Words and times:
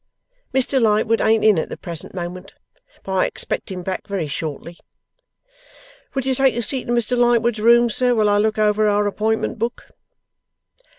Mr 0.51 0.81
Lightwood 0.81 1.21
ain't 1.21 1.45
in 1.45 1.59
at 1.59 1.69
the 1.69 1.77
present 1.77 2.15
moment, 2.15 2.53
but 3.03 3.11
I 3.11 3.25
expect 3.27 3.69
him 3.71 3.83
back 3.83 4.07
very 4.07 4.25
shortly. 4.25 4.79
Would 6.15 6.25
you 6.25 6.33
take 6.33 6.55
a 6.55 6.63
seat 6.63 6.87
in 6.87 6.95
Mr 6.95 7.15
Lightwood's 7.15 7.59
room, 7.61 7.87
sir, 7.91 8.15
while 8.15 8.27
I 8.29 8.39
look 8.39 8.57
over 8.57 8.87
our 8.87 9.05
Appointment 9.05 9.59
Book? 9.59 9.83